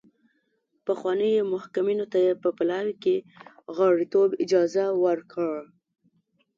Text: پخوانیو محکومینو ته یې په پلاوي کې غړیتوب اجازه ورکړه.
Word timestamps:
پخوانیو 0.85 1.49
محکومینو 1.53 2.05
ته 2.11 2.17
یې 2.25 2.31
په 2.43 2.49
پلاوي 2.57 2.95
کې 3.03 3.15
غړیتوب 3.75 4.29
اجازه 4.43 4.85
ورکړه. 5.03 5.61